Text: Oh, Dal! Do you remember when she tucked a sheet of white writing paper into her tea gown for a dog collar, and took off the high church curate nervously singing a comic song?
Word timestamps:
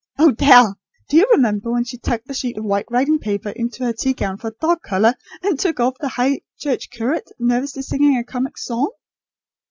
Oh, 0.17 0.31
Dal! 0.31 0.79
Do 1.09 1.17
you 1.17 1.27
remember 1.31 1.71
when 1.71 1.83
she 1.83 1.99
tucked 1.99 2.27
a 2.27 2.33
sheet 2.33 2.57
of 2.57 2.63
white 2.63 2.87
writing 2.89 3.19
paper 3.19 3.49
into 3.51 3.83
her 3.83 3.93
tea 3.93 4.13
gown 4.13 4.37
for 4.39 4.47
a 4.47 4.53
dog 4.59 4.81
collar, 4.81 5.13
and 5.43 5.59
took 5.59 5.79
off 5.79 5.93
the 5.99 6.09
high 6.09 6.41
church 6.57 6.89
curate 6.89 7.29
nervously 7.37 7.83
singing 7.83 8.17
a 8.17 8.23
comic 8.23 8.57
song? 8.57 8.89